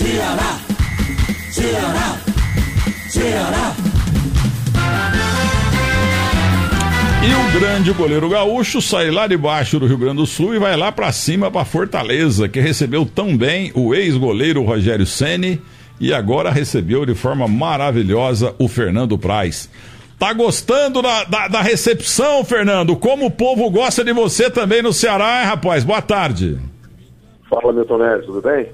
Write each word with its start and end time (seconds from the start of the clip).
Ceará, 0.00 0.58
Ceará, 1.50 2.16
Ceará. 3.10 3.74
E 7.22 7.34
o 7.34 7.60
grande 7.60 7.92
goleiro 7.92 8.30
gaúcho 8.30 8.80
sai 8.80 9.10
lá 9.10 9.26
de 9.26 9.36
baixo 9.36 9.78
do 9.78 9.86
Rio 9.86 9.98
Grande 9.98 10.16
do 10.16 10.26
Sul 10.26 10.54
e 10.54 10.58
vai 10.58 10.74
lá 10.74 10.90
para 10.90 11.12
cima 11.12 11.50
para 11.50 11.66
Fortaleza, 11.66 12.48
que 12.48 12.60
recebeu 12.60 13.04
tão 13.04 13.36
bem 13.36 13.72
o 13.74 13.94
ex-goleiro 13.94 14.62
Rogério 14.62 15.04
Ceni 15.04 15.60
e 16.00 16.14
agora 16.14 16.48
recebeu 16.48 17.04
de 17.04 17.14
forma 17.14 17.46
maravilhosa 17.46 18.54
o 18.58 18.68
Fernando 18.68 19.18
Praz. 19.18 19.68
Tá 20.18 20.32
gostando 20.32 21.02
da, 21.02 21.24
da, 21.24 21.46
da, 21.46 21.60
recepção, 21.60 22.42
Fernando? 22.42 22.96
Como 22.96 23.26
o 23.26 23.30
povo 23.30 23.68
gosta 23.68 24.02
de 24.02 24.14
você 24.14 24.50
também 24.50 24.80
no 24.80 24.94
Ceará, 24.94 25.42
hein, 25.42 25.46
rapaz? 25.48 25.84
Boa 25.84 26.00
tarde. 26.00 26.58
Fala, 27.50 27.70
Milton 27.70 27.98
Neves, 27.98 28.24
tudo 28.24 28.40
bem? 28.40 28.66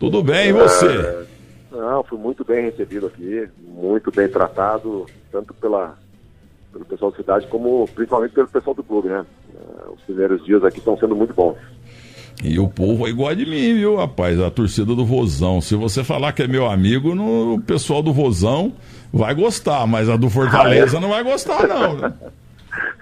Tudo 0.00 0.22
bem, 0.22 0.48
e 0.48 0.52
você? 0.52 0.86
É... 0.86 1.24
Não, 1.70 2.02
fui 2.02 2.18
muito 2.18 2.42
bem 2.42 2.64
recebido 2.64 3.06
aqui, 3.06 3.46
muito 3.62 4.10
bem 4.10 4.26
tratado, 4.26 5.06
tanto 5.30 5.52
pela, 5.54 5.96
pelo 6.72 6.86
pessoal 6.86 7.10
da 7.10 7.16
cidade, 7.18 7.46
como 7.46 7.86
principalmente 7.94 8.32
pelo 8.32 8.48
pessoal 8.48 8.74
do 8.74 8.82
clube, 8.82 9.08
né? 9.08 9.24
É, 9.54 9.90
os 9.90 10.00
primeiros 10.00 10.44
dias 10.44 10.64
aqui 10.64 10.78
estão 10.78 10.98
sendo 10.98 11.14
muito 11.14 11.34
bons. 11.34 11.56
E 12.42 12.58
o 12.58 12.66
povo 12.66 13.06
é 13.06 13.10
igual 13.10 13.34
de 13.34 13.44
mim, 13.44 13.74
viu, 13.74 13.96
rapaz? 13.96 14.40
A 14.40 14.50
torcida 14.50 14.94
do 14.94 15.04
Vozão. 15.04 15.60
Se 15.60 15.76
você 15.76 16.02
falar 16.02 16.32
que 16.32 16.42
é 16.42 16.48
meu 16.48 16.66
amigo, 16.66 17.14
no, 17.14 17.56
o 17.56 17.60
pessoal 17.60 18.02
do 18.02 18.12
Vozão 18.12 18.72
vai 19.12 19.34
gostar, 19.34 19.86
mas 19.86 20.08
a 20.08 20.16
do 20.16 20.30
Fortaleza 20.30 20.96
ah, 20.96 20.98
é? 20.98 21.02
não 21.02 21.10
vai 21.10 21.22
gostar, 21.22 21.68
não. 21.68 22.30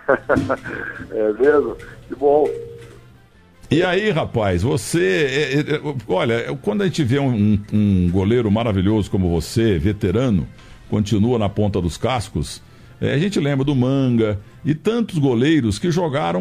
É 1.12 1.33
mesmo? 1.34 1.77
Que 2.08 2.14
bom. 2.16 2.48
E 3.70 3.82
aí, 3.82 4.08
rapaz, 4.10 4.62
você. 4.62 5.27
É, 5.30 5.74
é, 5.74 5.80
olha, 6.08 6.56
quando 6.62 6.82
a 6.82 6.86
gente 6.86 7.04
vê 7.04 7.18
um, 7.18 7.58
um, 7.70 8.10
goleiro 8.10 8.50
maravilhoso 8.50 9.10
como 9.10 9.28
você, 9.28 9.78
veterano, 9.78 10.48
continua 10.88 11.38
na 11.38 11.50
ponta 11.50 11.78
dos 11.78 11.98
cascos, 11.98 12.62
é, 12.98 13.12
a 13.12 13.19
gente 13.19 13.39
lembra 13.39 13.66
do 13.66 13.74
Manga 13.74 14.41
e 14.64 14.74
tantos 14.74 15.19
goleiros 15.19 15.78
que 15.78 15.91
jogaram 15.91 16.41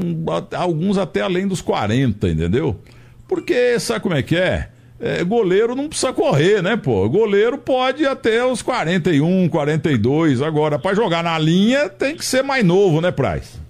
alguns 0.55 0.97
até 0.97 1.19
além 1.19 1.45
dos 1.45 1.61
40, 1.61 2.29
entendeu? 2.29 2.79
Porque 3.27 3.77
sabe 3.77 3.99
como 3.99 4.15
é 4.15 4.23
que 4.23 4.37
é? 4.37 4.69
é 4.97 5.21
goleiro 5.21 5.75
não 5.75 5.89
precisa 5.89 6.13
correr, 6.13 6.63
né, 6.63 6.77
pô? 6.77 7.09
Goleiro 7.09 7.57
pode 7.57 8.05
até 8.05 8.45
os 8.45 8.61
41, 8.61 9.49
42. 9.49 10.41
Agora, 10.41 10.79
para 10.79 10.95
jogar 10.95 11.25
na 11.25 11.37
linha, 11.37 11.89
tem 11.89 12.15
que 12.15 12.23
ser 12.23 12.41
mais 12.41 12.63
novo, 12.63 13.01
né, 13.01 13.11
Praz? 13.11 13.67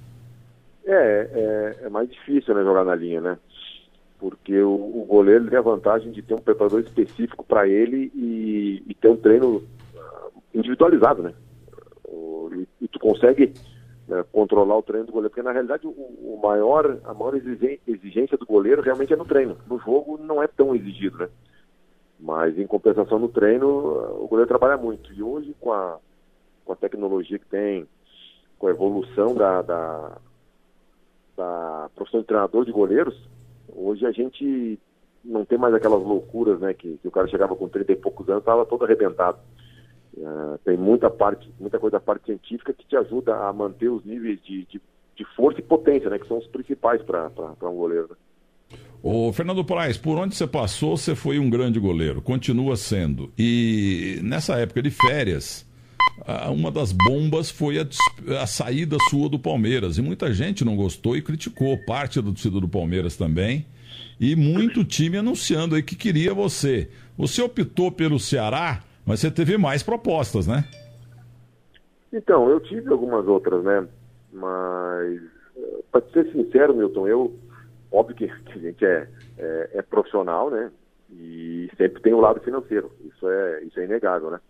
É, 0.85 0.93
é, 0.93 1.85
é, 1.85 1.89
mais 1.89 2.09
difícil, 2.09 2.55
né, 2.55 2.63
jogar 2.63 2.85
na 2.85 2.95
linha, 2.95 3.19
né? 3.19 3.37
Porque 4.19 4.59
o, 4.59 4.73
o 4.73 5.05
goleiro 5.07 5.47
tem 5.47 5.59
a 5.59 5.61
vantagem 5.61 6.11
de 6.11 6.21
ter 6.21 6.33
um 6.33 6.39
preparador 6.39 6.79
específico 6.79 7.45
para 7.45 7.67
ele 7.67 8.11
e, 8.15 8.83
e, 8.87 8.93
ter 8.95 9.09
um 9.09 9.17
treino 9.17 9.63
ah, 9.95 10.29
individualizado, 10.53 11.21
né? 11.21 11.33
e, 12.55 12.67
e 12.81 12.87
tu 12.87 12.99
consegue 12.99 13.53
né, 14.07 14.23
controlar 14.31 14.77
o 14.77 14.81
treino 14.81 15.05
do 15.05 15.11
goleiro, 15.11 15.29
porque 15.29 15.43
na 15.43 15.51
realidade 15.51 15.85
o, 15.85 15.91
o, 15.91 16.39
maior, 16.41 16.99
a 17.03 17.13
maior 17.13 17.35
exigência 17.35 18.37
do 18.37 18.45
goleiro 18.45 18.81
realmente 18.81 19.13
é 19.13 19.15
no 19.15 19.25
treino. 19.25 19.57
No 19.67 19.77
jogo 19.79 20.17
não 20.17 20.41
é 20.41 20.47
tão 20.47 20.75
exigido, 20.75 21.17
né? 21.17 21.29
Mas 22.19 22.57
em 22.57 22.65
compensação 22.65 23.19
no 23.19 23.29
treino, 23.29 23.67
o 23.67 24.27
goleiro 24.27 24.47
trabalha 24.47 24.75
muito. 24.77 25.13
E 25.13 25.21
hoje 25.21 25.55
com 25.59 25.71
a, 25.71 25.99
com 26.65 26.73
a 26.73 26.75
tecnologia 26.75 27.37
que 27.37 27.45
tem, 27.45 27.87
com 28.57 28.67
a 28.67 28.71
evolução 28.71 29.35
da, 29.35 29.61
da, 29.61 30.17
da 31.35 31.89
profissão 31.95 32.21
de 32.21 32.25
treinador 32.25 32.65
de 32.65 32.71
goleiros, 32.71 33.15
hoje 33.75 34.05
a 34.05 34.11
gente 34.11 34.79
não 35.23 35.45
tem 35.45 35.57
mais 35.57 35.73
aquelas 35.73 36.01
loucuras, 36.01 36.59
né? 36.59 36.73
Que, 36.73 36.97
que 36.97 37.07
o 37.07 37.11
cara 37.11 37.27
chegava 37.27 37.55
com 37.55 37.67
30 37.67 37.91
e 37.91 37.95
poucos 37.95 38.27
anos, 38.29 38.41
estava 38.41 38.65
todo 38.65 38.85
arrebentado. 38.85 39.37
Uh, 40.15 40.57
tem 40.65 40.77
muita 40.77 41.09
parte, 41.09 41.51
muita 41.59 41.77
coisa 41.77 41.97
da 41.97 41.99
parte 41.99 42.25
científica 42.25 42.73
que 42.73 42.87
te 42.87 42.95
ajuda 42.95 43.35
a 43.35 43.53
manter 43.53 43.89
os 43.89 44.03
níveis 44.03 44.41
de, 44.43 44.65
de, 44.65 44.81
de 45.15 45.25
força 45.35 45.59
e 45.59 45.63
potência, 45.63 46.09
né? 46.09 46.17
Que 46.17 46.27
são 46.27 46.37
os 46.37 46.47
principais 46.47 47.01
para 47.03 47.29
um 47.63 47.75
goleiro. 47.75 48.07
Né? 48.09 48.77
Ô, 49.03 49.31
Fernando 49.31 49.63
Praz, 49.63 49.97
por 49.97 50.17
onde 50.17 50.35
você 50.35 50.47
passou, 50.47 50.97
você 50.97 51.13
foi 51.13 51.37
um 51.37 51.49
grande 51.49 51.79
goleiro, 51.79 52.21
continua 52.21 52.75
sendo. 52.75 53.31
E 53.37 54.19
nessa 54.23 54.55
época 54.55 54.81
de 54.81 54.89
férias, 54.89 55.66
uma 56.51 56.71
das 56.71 56.91
bombas 56.91 57.49
foi 57.49 57.79
a, 57.79 57.87
a, 58.41 58.47
saída 58.47 58.97
sua 59.09 59.29
do 59.29 59.39
Palmeiras. 59.39 59.97
E 59.97 60.01
muita 60.01 60.33
gente 60.33 60.65
não 60.65 60.75
gostou 60.75 61.15
e 61.15 61.21
criticou, 61.21 61.77
parte 61.85 62.21
da 62.21 62.27
torcida 62.27 62.59
do 62.59 62.67
Palmeiras 62.67 63.15
também. 63.15 63.65
E 64.19 64.35
muito 64.35 64.83
time 64.83 65.17
anunciando 65.17 65.75
aí 65.75 65.83
que 65.83 65.95
queria 65.95 66.33
você. 66.33 66.89
Você 67.17 67.41
optou 67.41 67.91
pelo 67.91 68.19
Ceará 68.19 68.83
mas 69.07 69.21
você 69.21 69.31
teve 69.31 69.57
mais 69.57 69.81
propostas, 69.81 70.45
né? 70.45 70.65
Então, 72.11 72.49
eu 72.49 72.59
tive 72.59 72.91
algumas 72.91 73.25
outras, 73.25 73.63
né? 73.63 73.87
Mas, 74.33 75.21
eh, 75.55 75.79
para 75.89 76.05
ser 76.09 76.29
sincero, 76.33 76.75
Milton, 76.75 77.07
eu, 77.07 77.33
óbvio 77.89 78.17
que 78.17 78.25
a 78.25 78.57
gente 78.57 78.85
é, 78.85 79.07
é, 79.37 79.69
é, 79.75 79.81
profissional, 79.81 80.49
né? 80.49 80.69
E 81.09 81.69
sempre 81.77 82.01
tem 82.01 82.13
o 82.13 82.19
lado 82.19 82.41
financeiro, 82.41 82.91
isso 83.05 83.29
é, 83.29 83.63
isso 83.63 83.79
é 83.79 83.85
inegável, 83.85 84.29
né? 84.29 84.41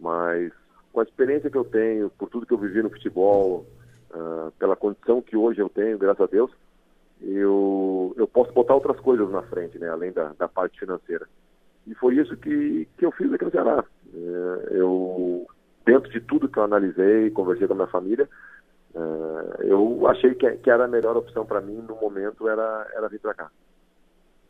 Mas, 0.00 0.50
com 0.94 1.00
a 1.00 1.02
experiência 1.02 1.50
que 1.50 1.58
eu 1.58 1.64
tenho, 1.64 2.08
por 2.10 2.30
tudo 2.30 2.46
que 2.46 2.52
eu 2.52 2.58
vivi 2.58 2.80
no 2.80 2.88
futebol, 2.88 3.66
uh, 4.14 4.52
pela 4.52 4.76
condição 4.76 5.20
que 5.20 5.36
hoje 5.36 5.60
eu 5.60 5.68
tenho, 5.68 5.98
graças 5.98 6.20
a 6.20 6.26
Deus, 6.26 6.52
eu, 7.20 8.14
eu 8.16 8.28
posso 8.28 8.52
botar 8.52 8.74
outras 8.74 9.00
coisas 9.00 9.28
na 9.28 9.42
frente, 9.42 9.76
né? 9.76 9.88
Além 9.88 10.12
da, 10.12 10.32
da 10.38 10.46
parte 10.46 10.78
financeira. 10.78 11.26
E 11.84 11.94
foi 11.96 12.14
isso 12.14 12.36
que, 12.36 12.86
que 12.96 13.04
eu 13.04 13.10
fiz 13.10 13.32
aqui 13.32 13.44
no 13.44 13.50
Ceará. 13.50 13.84
É, 14.14 14.68
eu, 14.70 15.44
dentro 15.84 16.08
de 16.10 16.20
tudo 16.20 16.48
que 16.48 16.58
eu 16.58 16.62
analisei, 16.62 17.28
conversei 17.30 17.66
com 17.66 17.72
a 17.72 17.76
minha 17.76 17.88
família, 17.88 18.28
é, 18.94 19.64
eu 19.64 20.06
achei 20.06 20.32
que, 20.36 20.48
que 20.58 20.70
era 20.70 20.84
a 20.84 20.88
melhor 20.88 21.16
opção 21.16 21.44
para 21.44 21.60
mim 21.60 21.84
no 21.88 21.96
momento 21.96 22.48
era, 22.48 22.86
era 22.94 23.08
vir 23.08 23.18
para 23.18 23.34
cá. 23.34 23.50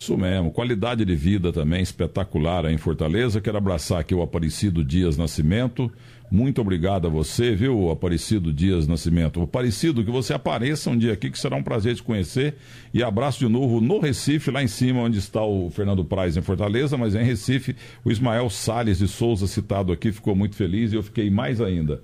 Isso 0.04 0.18
mesmo, 0.18 0.50
qualidade 0.50 1.02
de 1.02 1.16
vida 1.16 1.50
também 1.50 1.80
espetacular 1.80 2.66
aí 2.66 2.74
em 2.74 2.76
Fortaleza. 2.76 3.40
Quero 3.40 3.56
abraçar 3.56 4.00
aqui 4.00 4.14
o 4.14 4.20
Aparecido 4.20 4.84
Dias 4.84 5.16
Nascimento. 5.16 5.90
Muito 6.30 6.60
obrigado 6.60 7.06
a 7.06 7.10
você, 7.10 7.54
viu, 7.54 7.90
Aparecido 7.90 8.52
Dias 8.52 8.86
Nascimento. 8.86 9.40
Aparecido, 9.40 10.04
que 10.04 10.10
você 10.10 10.34
apareça 10.34 10.90
um 10.90 10.98
dia 10.98 11.14
aqui, 11.14 11.30
que 11.30 11.38
será 11.38 11.56
um 11.56 11.62
prazer 11.62 11.94
te 11.94 12.02
conhecer. 12.02 12.56
E 12.92 13.02
abraço 13.02 13.38
de 13.38 13.48
novo 13.48 13.80
no 13.80 13.98
Recife, 13.98 14.50
lá 14.50 14.62
em 14.62 14.68
cima, 14.68 15.00
onde 15.00 15.18
está 15.18 15.42
o 15.42 15.70
Fernando 15.70 16.04
Praz 16.04 16.36
em 16.36 16.42
Fortaleza, 16.42 16.98
mas 16.98 17.14
em 17.14 17.24
Recife, 17.24 17.74
o 18.04 18.10
Ismael 18.10 18.50
Salles 18.50 18.98
de 18.98 19.08
Souza, 19.08 19.46
citado 19.46 19.90
aqui, 19.90 20.12
ficou 20.12 20.36
muito 20.36 20.54
feliz 20.54 20.92
e 20.92 20.96
eu 20.96 21.02
fiquei 21.02 21.30
mais 21.30 21.62
ainda. 21.62 22.02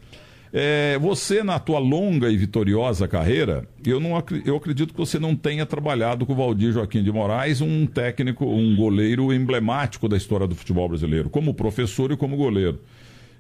É, 0.53 0.99
você, 0.99 1.45
na 1.45 1.61
tua 1.61 1.79
longa 1.79 2.29
e 2.29 2.37
vitoriosa 2.37 3.07
carreira, 3.07 3.69
eu, 3.87 4.01
não, 4.01 4.11
eu 4.45 4.57
acredito 4.57 4.93
que 4.93 4.99
você 4.99 5.19
não 5.19 5.37
tenha 5.37 5.65
trabalhado 5.65 6.27
com 6.27 6.33
o 6.33 6.37
Valdir 6.37 6.73
Joaquim 6.73 7.05
de 7.05 7.13
Moraes, 7.13 7.61
um 7.61 7.87
técnico, 7.87 8.45
um 8.45 8.75
goleiro 8.75 9.33
emblemático 9.33 10.09
da 10.09 10.17
história 10.17 10.49
do 10.49 10.57
futebol 10.57 10.89
brasileiro, 10.89 11.31
como 11.31 11.55
professor 11.55 12.11
e 12.11 12.17
como 12.17 12.37
goleiro. 12.37 12.81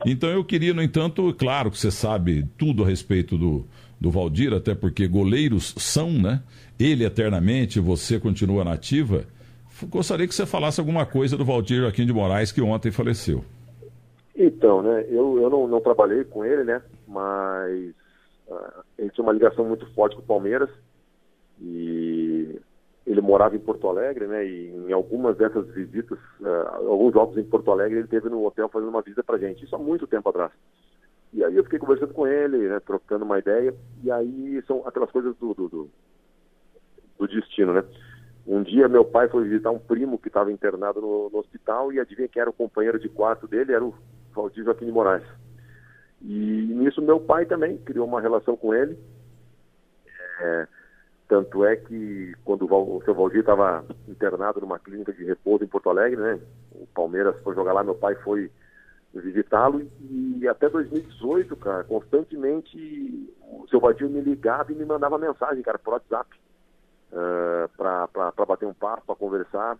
Então 0.06 0.31
eu 0.31 0.44
queria, 0.44 0.72
no 0.72 0.82
entanto, 0.82 1.34
claro 1.37 1.71
que 1.71 1.78
você 1.78 1.91
sabe 1.91 2.47
tudo 2.56 2.84
a 2.84 2.87
respeito 2.87 3.37
do, 3.37 3.66
do 4.00 4.10
Valdir, 4.10 4.53
até 4.53 4.75
porque 4.75 5.09
goleiros 5.09 5.75
são, 5.77 6.12
né? 6.12 6.41
Ele 6.78 7.04
eternamente, 7.04 7.81
você 7.81 8.21
continua 8.21 8.65
nativa. 8.65 9.25
Gostaria 9.88 10.28
que 10.28 10.34
você 10.34 10.47
falasse 10.47 10.78
alguma 10.78 11.04
coisa 11.04 11.37
do 11.37 11.44
Valdir 11.44 11.81
Joaquim 11.81 12.06
de 12.06 12.12
Moraes, 12.12 12.53
que 12.53 12.62
ontem 12.62 12.91
faleceu. 12.91 13.44
Então, 14.43 14.81
né, 14.81 15.05
eu, 15.11 15.39
eu 15.39 15.51
não, 15.51 15.69
não 15.69 15.83
trabalhei 15.83 16.25
com 16.25 16.43
ele, 16.43 16.65
né, 16.65 16.83
mas 17.06 17.91
uh, 18.49 18.83
ele 18.97 19.11
tinha 19.11 19.23
uma 19.23 19.34
ligação 19.34 19.67
muito 19.67 19.84
forte 19.93 20.17
com 20.17 20.23
o 20.23 20.25
Palmeiras 20.25 20.71
e 21.61 22.59
ele 23.06 23.21
morava 23.21 23.55
em 23.55 23.59
Porto 23.59 23.87
Alegre, 23.87 24.27
né, 24.27 24.47
e 24.47 24.69
em 24.89 24.93
algumas 24.95 25.37
dessas 25.37 25.67
visitas, 25.75 26.19
uh, 26.41 26.89
alguns 26.89 27.12
jogos 27.12 27.37
em 27.37 27.45
Porto 27.45 27.71
Alegre, 27.71 27.98
ele 27.98 28.09
teve 28.09 28.31
no 28.31 28.42
hotel 28.47 28.71
fazendo 28.71 28.89
uma 28.89 29.03
visita 29.03 29.22
pra 29.22 29.37
gente, 29.37 29.63
isso 29.63 29.77
há 29.77 29.78
muito 29.78 30.07
tempo 30.07 30.31
atrás. 30.31 30.53
E 31.34 31.45
aí 31.45 31.54
eu 31.54 31.65
fiquei 31.65 31.78
conversando 31.78 32.15
com 32.15 32.27
ele, 32.27 32.66
né, 32.66 32.81
trocando 32.81 33.27
uma 33.27 33.39
ideia, 33.39 33.75
e 34.03 34.10
aí 34.10 34.63
são 34.66 34.89
aquelas 34.89 35.10
coisas 35.10 35.37
do, 35.37 35.53
do, 35.53 35.69
do, 35.69 35.91
do 37.19 37.28
destino, 37.28 37.75
né. 37.75 37.84
Um 38.47 38.63
dia 38.63 38.89
meu 38.89 39.04
pai 39.04 39.28
foi 39.28 39.45
visitar 39.45 39.71
um 39.71 39.78
primo 39.78 40.19
que 40.19 40.28
estava 40.28 40.51
internado 40.51 40.98
no, 40.98 41.28
no, 41.28 41.39
hospital 41.39 41.92
e 41.92 42.01
adivinha 42.01 42.27
quem 42.27 42.41
era 42.41 42.48
o 42.48 42.54
companheiro 42.54 42.98
de 42.98 43.09
quarto 43.10 43.47
dele? 43.47 43.75
Era 43.75 43.84
o 43.84 43.95
Valdir 44.34 44.65
Joaquim 44.65 44.86
de 44.86 44.92
Moraes. 44.92 45.24
E 46.22 46.72
nisso 46.74 47.00
meu 47.00 47.18
pai 47.21 47.47
também 47.47 47.78
criou 47.78 48.06
uma 48.06 48.21
relação 48.21 48.56
com 48.56 48.74
ele. 48.74 48.98
É, 50.41 50.68
tanto 51.28 51.65
é 51.65 51.77
que 51.77 52.34
quando 52.44 52.71
o, 52.71 52.97
o 52.97 53.03
seu 53.04 53.15
Valdir 53.15 53.41
estava 53.41 53.84
internado 54.09 54.60
numa 54.60 54.78
clínica 54.78 55.12
de 55.12 55.24
repouso 55.24 55.65
em 55.65 55.68
Porto 55.68 55.88
Alegre, 55.88 56.21
né? 56.21 56.41
O 56.72 56.86
Palmeiras 56.88 57.41
foi 57.42 57.54
jogar 57.54 57.72
lá, 57.72 57.84
meu 57.84 57.94
pai 57.94 58.15
foi 58.16 58.50
visitá-lo 59.15 59.88
e 60.00 60.47
até 60.47 60.68
2018, 60.68 61.56
cara, 61.56 61.84
constantemente 61.84 63.28
o 63.42 63.66
seu 63.68 63.80
Valdir 63.80 64.09
me 64.09 64.21
ligava 64.21 64.71
e 64.72 64.74
me 64.74 64.84
mandava 64.84 65.18
mensagem, 65.18 65.62
cara, 65.62 65.78
por 65.78 65.94
WhatsApp, 65.94 66.30
uh, 67.12 67.68
para 67.77 68.47
bater 68.47 68.66
um 68.66 68.74
papo, 68.74 69.04
para 69.06 69.16
conversar. 69.16 69.77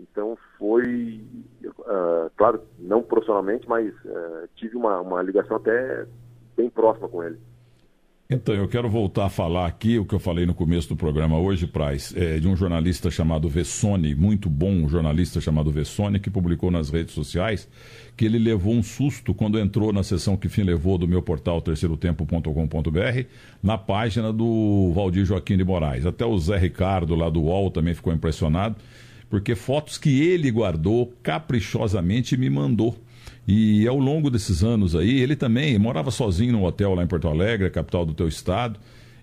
Então 0.00 0.36
foi 0.58 1.22
uh, 1.66 3.02
profissionalmente, 3.02 3.68
mas 3.68 3.92
é, 4.04 4.48
tive 4.56 4.76
uma, 4.76 5.00
uma 5.00 5.22
ligação 5.22 5.56
até 5.56 6.06
bem 6.56 6.70
próxima 6.70 7.08
com 7.08 7.22
ele. 7.22 7.38
Então, 8.32 8.54
eu 8.54 8.68
quero 8.68 8.88
voltar 8.88 9.26
a 9.26 9.28
falar 9.28 9.66
aqui 9.66 9.98
o 9.98 10.04
que 10.04 10.14
eu 10.14 10.20
falei 10.20 10.46
no 10.46 10.54
começo 10.54 10.88
do 10.88 10.94
programa 10.94 11.36
hoje, 11.36 11.66
Praz, 11.66 12.14
é, 12.16 12.38
de 12.38 12.46
um 12.46 12.54
jornalista 12.54 13.10
chamado 13.10 13.48
Vessone, 13.48 14.14
muito 14.14 14.48
bom 14.48 14.70
um 14.70 14.88
jornalista 14.88 15.40
chamado 15.40 15.68
Vessone, 15.72 16.20
que 16.20 16.30
publicou 16.30 16.70
nas 16.70 16.90
redes 16.90 17.12
sociais 17.12 17.68
que 18.16 18.24
ele 18.24 18.38
levou 18.38 18.74
um 18.74 18.84
susto 18.84 19.34
quando 19.34 19.58
entrou 19.58 19.92
na 19.92 20.04
sessão 20.04 20.36
que 20.36 20.48
fim 20.48 20.62
levou 20.62 20.96
do 20.96 21.08
meu 21.08 21.20
portal 21.22 21.60
terceirotempo.com.br, 21.60 23.24
na 23.60 23.76
página 23.76 24.32
do 24.32 24.92
Valdir 24.94 25.24
Joaquim 25.24 25.56
de 25.56 25.64
Moraes. 25.64 26.06
Até 26.06 26.24
o 26.24 26.38
Zé 26.38 26.56
Ricardo, 26.56 27.16
lá 27.16 27.28
do 27.28 27.40
UOL, 27.40 27.68
também 27.68 27.94
ficou 27.94 28.12
impressionado, 28.12 28.76
porque 29.30 29.54
fotos 29.54 29.96
que 29.96 30.20
ele 30.20 30.50
guardou 30.50 31.14
caprichosamente 31.22 32.36
me 32.36 32.50
mandou. 32.50 32.98
E 33.46 33.86
ao 33.86 33.98
longo 33.98 34.28
desses 34.28 34.62
anos 34.62 34.94
aí, 34.94 35.20
ele 35.20 35.36
também 35.36 35.78
morava 35.78 36.10
sozinho 36.10 36.52
num 36.52 36.64
hotel 36.64 36.94
lá 36.94 37.04
em 37.04 37.06
Porto 37.06 37.28
Alegre, 37.28 37.68
a 37.68 37.70
capital 37.70 38.04
do 38.04 38.12
teu 38.12 38.28
estado, 38.28 38.78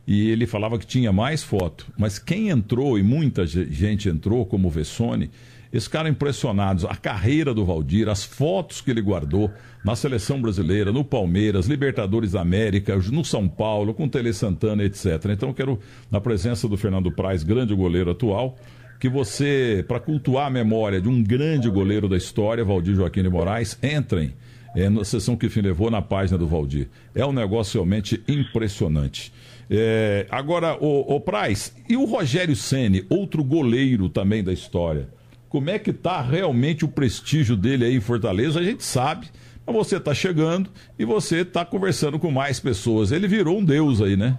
e 0.07 0.30
ele 0.30 0.48
falava 0.48 0.80
que 0.80 0.88
tinha 0.88 1.12
mais 1.12 1.44
foto. 1.44 1.86
Mas 1.98 2.18
quem 2.18 2.50
entrou, 2.50 2.98
e 2.98 3.04
muita 3.04 3.45
gente 3.45 4.07
entrou, 4.09 4.45
como 4.45 4.69
o 4.69 4.71
Vessone, 4.71 5.30
eles 5.71 5.83
ficaram 5.83 6.10
impressionados. 6.10 6.86
A 6.86 6.95
carreira 6.95 7.53
do 7.53 7.65
Valdir, 7.65 8.07
as 8.07 8.24
fotos 8.24 8.80
que 8.80 8.89
ele 8.89 9.01
guardou 9.01 9.51
na 9.83 9.95
seleção 9.95 10.42
brasileira, 10.42 10.92
no 10.92 11.03
Palmeiras, 11.03 11.68
Libertadores 11.68 12.31
da 12.31 12.42
América, 12.42 12.95
no 12.95 13.24
São 13.24 13.48
Paulo, 13.48 13.94
com 13.94 14.07
Tele 14.07 14.33
Santana, 14.33 14.83
etc. 14.83 15.25
Então, 15.30 15.53
quero, 15.53 15.80
na 16.10 16.21
presença 16.21 16.68
do 16.68 16.77
Fernando 16.77 17.12
Praz, 17.12 17.44
grande 17.44 17.75
goleiro 17.75 18.12
atual, 18.12 18.57
que 19.00 19.08
você, 19.10 19.86
para 19.88 20.00
cultuar 20.00 20.48
a 20.48 20.50
memória 20.50 21.00
de 21.00 21.08
um 21.08 21.24
grande 21.24 21.70
goleiro 21.70 22.10
da 22.10 22.18
história, 22.18 22.64
Valdir 22.64 22.96
Joaquim 22.96 23.24
de 23.24 23.30
Moraes, 23.30 23.78
entrem 23.82 24.34
é, 24.76 24.90
na 24.90 25.04
sessão 25.04 25.36
que 25.36 25.48
levou 25.62 25.90
na 25.90 26.02
página 26.02 26.38
do 26.38 26.48
Valdir. 26.48 26.88
É 27.14 27.26
um 27.26 27.32
negócio 27.32 27.80
realmente 27.80 28.22
impressionante. 28.28 29.32
É, 29.70 30.26
agora, 30.30 30.78
o, 30.80 31.16
o 31.16 31.20
Praz, 31.20 31.74
e 31.90 31.98
o 31.98 32.06
Rogério 32.06 32.56
Ceni, 32.56 33.06
outro 33.10 33.44
goleiro 33.44 34.10
também 34.10 34.44
da 34.44 34.54
história? 34.54 35.10
Como 35.50 35.70
é 35.70 35.80
que 35.80 35.92
está 35.92 36.22
realmente 36.22 36.86
o 36.86 36.88
prestígio 36.88 37.56
dele 37.56 37.86
aí 37.86 37.96
em 37.96 38.02
Fortaleza? 38.02 38.60
A 38.60 38.64
gente 38.64 38.84
sabe, 38.84 39.28
mas 39.66 39.76
você 39.76 39.98
está 39.98 40.14
chegando 40.14 40.70
e 40.98 41.06
você 41.06 41.38
está 41.38 41.66
conversando 41.66 42.20
com 42.20 42.32
mais 42.32 42.60
pessoas. 42.60 43.12
Ele 43.12 43.28
virou 43.28 43.58
um 43.58 43.64
deus 43.64 44.02
aí, 44.02 44.18
né? 44.18 44.38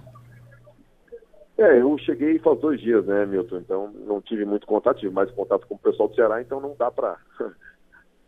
É, 1.59 1.81
eu 1.81 1.97
cheguei 1.97 2.39
faz 2.39 2.57
dois 2.61 2.79
dias, 2.79 3.05
né, 3.05 3.25
Milton? 3.25 3.57
Então 3.57 3.91
não 3.91 4.21
tive 4.21 4.45
muito 4.45 4.65
contato, 4.65 4.99
tive 4.99 5.13
mais 5.13 5.29
contato 5.31 5.67
com 5.67 5.75
o 5.75 5.79
pessoal 5.79 6.07
do 6.07 6.15
Ceará, 6.15 6.41
então 6.41 6.61
não 6.61 6.73
dá 6.79 6.89
para 6.89 7.17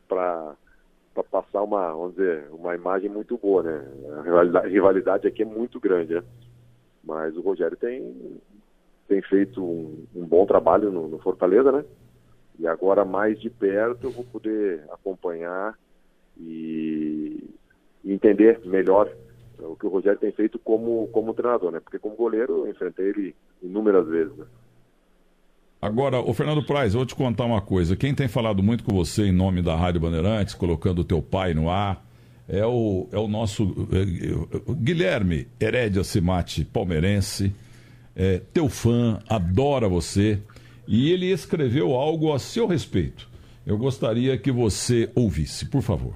para 0.05 1.23
passar 1.31 1.61
uma, 1.61 1.93
vamos 1.93 2.15
dizer, 2.15 2.45
uma 2.51 2.75
imagem 2.75 3.09
muito 3.09 3.37
boa, 3.37 3.63
né? 3.63 3.87
A 4.17 4.21
rivalidade, 4.21 4.69
rivalidade 4.69 5.27
aqui 5.27 5.43
é 5.43 5.45
muito 5.45 5.79
grande, 5.79 6.13
né? 6.15 6.23
Mas 7.01 7.37
o 7.37 7.41
Rogério 7.41 7.77
tem, 7.77 8.13
tem 9.07 9.21
feito 9.21 9.63
um, 9.63 10.05
um 10.13 10.25
bom 10.25 10.45
trabalho 10.45 10.91
no, 10.91 11.07
no, 11.07 11.17
Fortaleza, 11.19 11.71
né? 11.71 11.85
E 12.59 12.67
agora 12.67 13.05
mais 13.05 13.39
de 13.39 13.49
perto 13.49 14.07
eu 14.07 14.11
vou 14.11 14.25
poder 14.25 14.83
acompanhar 14.91 15.73
e 16.37 17.49
entender 18.03 18.59
melhor 18.65 19.09
o 19.65 19.75
que 19.75 19.85
o 19.85 19.89
Rogério 19.89 20.19
tem 20.19 20.31
feito 20.31 20.59
como, 20.59 21.07
como 21.11 21.33
treinador, 21.33 21.71
né? 21.71 21.79
Porque 21.79 21.99
como 21.99 22.15
goleiro 22.15 22.65
eu 22.65 22.69
enfrentei 22.69 23.09
ele 23.09 23.35
inúmeras 23.61 24.07
vezes, 24.07 24.35
né? 24.35 24.45
Agora, 25.81 26.19
o 26.19 26.31
Fernando 26.31 26.63
Praz, 26.63 26.93
eu 26.93 26.99
vou 26.99 27.05
te 27.07 27.15
contar 27.15 27.45
uma 27.45 27.59
coisa. 27.59 27.95
Quem 27.95 28.13
tem 28.13 28.27
falado 28.27 28.61
muito 28.61 28.83
com 28.83 28.93
você 28.93 29.23
em 29.23 29.31
nome 29.31 29.63
da 29.63 29.75
Rádio 29.75 29.99
Bandeirantes, 29.99 30.53
colocando 30.53 30.99
o 30.99 31.03
teu 31.03 31.23
pai 31.23 31.55
no 31.55 31.71
ar, 31.71 32.05
é 32.47 32.63
o, 32.63 33.07
é 33.11 33.17
o 33.17 33.27
nosso 33.27 33.87
é, 33.91 34.73
Guilherme 34.73 35.47
Herédia 35.59 36.03
Simati, 36.03 36.63
palmeirense, 36.65 37.55
é, 38.15 38.41
teu 38.53 38.69
fã, 38.69 39.19
adora 39.27 39.89
você, 39.89 40.39
e 40.87 41.11
ele 41.11 41.31
escreveu 41.31 41.95
algo 41.95 42.31
a 42.31 42.37
seu 42.37 42.67
respeito. 42.67 43.27
Eu 43.65 43.77
gostaria 43.77 44.37
que 44.37 44.51
você 44.51 45.09
ouvisse, 45.15 45.65
por 45.65 45.81
favor. 45.81 46.13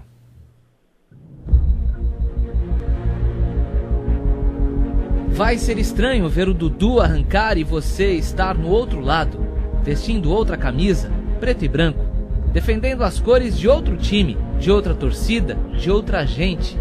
Vai 5.36 5.58
ser 5.58 5.78
estranho 5.78 6.30
ver 6.30 6.48
o 6.48 6.54
Dudu 6.54 7.02
arrancar 7.02 7.58
e 7.58 7.64
você 7.66 8.14
estar 8.14 8.56
no 8.56 8.70
outro 8.70 9.02
lado, 9.02 9.46
vestindo 9.84 10.32
outra 10.32 10.56
camisa, 10.56 11.12
preto 11.42 11.66
e 11.66 11.68
branco, 11.68 12.06
defendendo 12.54 13.04
as 13.04 13.20
cores 13.20 13.58
de 13.58 13.68
outro 13.68 13.98
time, 13.98 14.38
de 14.58 14.72
outra 14.72 14.96
torcida, 14.96 15.58
de 15.78 15.92
outra 15.92 16.26
gente. 16.26 16.80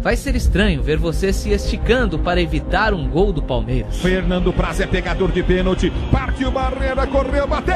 Vai 0.00 0.16
ser 0.16 0.34
estranho 0.34 0.82
ver 0.82 0.96
você 0.96 1.30
se 1.30 1.50
esticando 1.50 2.18
para 2.18 2.40
evitar 2.40 2.94
um 2.94 3.06
gol 3.06 3.34
do 3.34 3.42
Palmeiras. 3.42 3.98
Fernando 3.98 4.50
Praz 4.50 4.80
é 4.80 4.86
pegador 4.86 5.30
de 5.30 5.42
pênalti, 5.42 5.92
partiu 6.10 6.50
barreira, 6.50 7.06
correu, 7.06 7.46
bateu! 7.46 7.74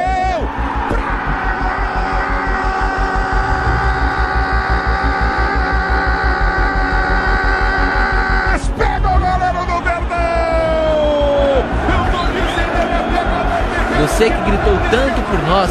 Você 14.08 14.31
que 14.31 14.40
gritou 14.43 14.75
tanto 14.90 15.22
por 15.31 15.40
nós, 15.46 15.70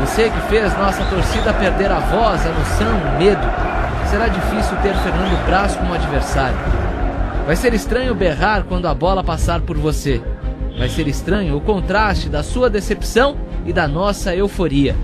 você 0.00 0.30
que 0.30 0.40
fez 0.42 0.72
nossa 0.78 1.04
torcida 1.06 1.52
perder 1.52 1.90
a 1.90 1.98
voz, 1.98 2.46
a 2.46 2.50
noção, 2.50 2.96
o 2.96 3.18
medo, 3.18 3.40
será 4.08 4.28
difícil 4.28 4.76
ter 4.82 4.94
Fernando 4.94 5.44
Braz 5.46 5.74
como 5.74 5.94
adversário. 5.94 6.56
Vai 7.44 7.56
ser 7.56 7.74
estranho 7.74 8.14
berrar 8.14 8.64
quando 8.64 8.86
a 8.86 8.94
bola 8.94 9.24
passar 9.24 9.62
por 9.62 9.76
você. 9.76 10.22
Vai 10.78 10.88
ser 10.88 11.08
estranho 11.08 11.56
o 11.56 11.60
contraste 11.60 12.28
da 12.28 12.44
sua 12.44 12.70
decepção 12.70 13.36
e 13.66 13.72
da 13.72 13.88
nossa 13.88 14.32
euforia. 14.32 14.94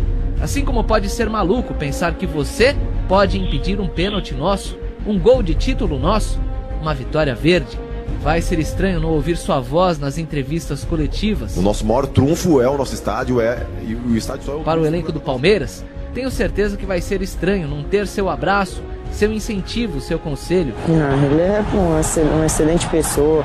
Assim 0.40 0.64
como 0.64 0.84
pode 0.84 1.08
ser 1.08 1.28
maluco 1.28 1.74
pensar 1.74 2.14
que 2.14 2.26
você 2.26 2.76
pode 3.08 3.40
impedir 3.40 3.80
um 3.80 3.88
pênalti 3.88 4.34
nosso, 4.34 4.78
um 5.04 5.18
gol 5.18 5.42
de 5.42 5.54
título 5.54 5.98
nosso, 5.98 6.38
uma 6.80 6.94
vitória 6.94 7.34
verde. 7.34 7.83
Vai 8.22 8.40
ser 8.40 8.58
estranho 8.58 9.00
não 9.00 9.10
ouvir 9.10 9.36
sua 9.36 9.60
voz 9.60 9.98
nas 9.98 10.16
entrevistas 10.16 10.84
coletivas. 10.84 11.56
O 11.56 11.62
nosso 11.62 11.84
maior 11.84 12.06
trunfo 12.06 12.60
é 12.60 12.68
o 12.68 12.78
nosso 12.78 12.94
estádio, 12.94 13.40
é 13.40 13.66
e 13.82 13.94
o 13.94 14.16
estádio 14.16 14.44
só 14.44 14.52
é 14.52 14.56
o 14.56 14.60
Para 14.60 14.80
o 14.80 14.86
elenco 14.86 15.12
do 15.12 15.20
Palmeiras, 15.20 15.84
tenho 16.14 16.30
certeza 16.30 16.76
que 16.76 16.86
vai 16.86 17.00
ser 17.00 17.20
estranho 17.20 17.68
não 17.68 17.82
ter 17.82 18.06
seu 18.06 18.30
abraço, 18.30 18.82
seu 19.12 19.32
incentivo, 19.32 20.00
seu 20.00 20.18
conselho. 20.18 20.74
Não, 20.88 21.24
ele 21.24 21.40
é 21.40 21.64
uma 21.72 22.46
excelente 22.46 22.86
pessoa. 22.88 23.44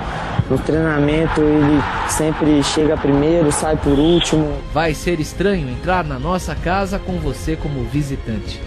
No 0.50 0.58
treinamento 0.58 1.42
ele 1.42 1.82
sempre 2.08 2.64
chega 2.64 2.98
primeiro, 2.98 3.52
sai 3.52 3.76
por 3.76 4.00
último. 4.00 4.52
Vai 4.74 4.94
ser 4.94 5.20
estranho 5.20 5.70
entrar 5.70 6.04
na 6.04 6.18
nossa 6.18 6.56
casa 6.56 6.98
com 6.98 7.20
você 7.20 7.56
como 7.56 7.84
visitante. 7.84 8.62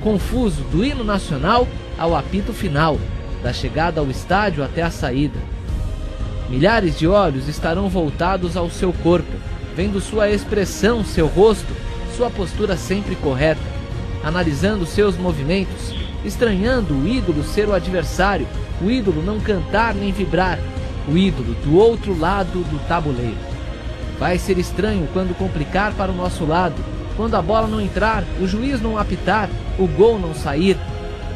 Confuso 0.00 0.62
do 0.64 0.84
hino 0.84 1.04
nacional 1.04 1.66
ao 1.98 2.16
apito 2.16 2.52
final, 2.52 2.98
da 3.42 3.52
chegada 3.52 4.00
ao 4.00 4.10
estádio 4.10 4.64
até 4.64 4.82
a 4.82 4.90
saída. 4.90 5.38
Milhares 6.48 6.98
de 6.98 7.06
olhos 7.06 7.48
estarão 7.48 7.88
voltados 7.88 8.56
ao 8.56 8.70
seu 8.70 8.92
corpo, 8.92 9.30
vendo 9.76 10.00
sua 10.00 10.30
expressão, 10.30 11.04
seu 11.04 11.26
rosto, 11.26 11.72
sua 12.16 12.30
postura 12.30 12.76
sempre 12.76 13.14
correta, 13.16 13.60
analisando 14.24 14.86
seus 14.86 15.16
movimentos, 15.16 15.94
estranhando 16.24 16.94
o 16.94 17.06
ídolo 17.06 17.44
ser 17.44 17.68
o 17.68 17.74
adversário, 17.74 18.46
o 18.80 18.90
ídolo 18.90 19.22
não 19.22 19.38
cantar 19.38 19.94
nem 19.94 20.10
vibrar, 20.10 20.58
o 21.06 21.16
ídolo 21.16 21.54
do 21.64 21.76
outro 21.76 22.18
lado 22.18 22.64
do 22.64 22.78
tabuleiro. 22.88 23.36
Vai 24.18 24.38
ser 24.38 24.58
estranho 24.58 25.08
quando 25.12 25.36
complicar 25.36 25.92
para 25.92 26.10
o 26.10 26.16
nosso 26.16 26.44
lado, 26.44 26.74
quando 27.16 27.34
a 27.34 27.42
bola 27.42 27.66
não 27.66 27.80
entrar, 27.80 28.24
o 28.40 28.46
juiz 28.46 28.80
não 28.80 28.98
apitar, 28.98 29.48
o 29.78 29.86
gol 29.86 30.18
não 30.18 30.34
sair. 30.34 30.76